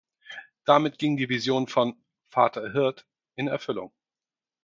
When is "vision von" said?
1.29-1.95